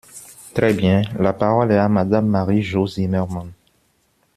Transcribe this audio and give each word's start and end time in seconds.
Très 0.55 0.73
bien! 0.73 1.03
La 1.19 1.31
parole 1.31 1.71
est 1.71 1.77
à 1.77 1.87
Madame 1.87 2.25
Marie-Jo 2.27 2.87
Zimmermann. 2.87 3.51